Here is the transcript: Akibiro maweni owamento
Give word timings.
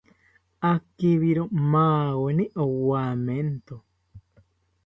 Akibiro 0.71 1.43
maweni 1.71 2.45
owamento 2.65 3.75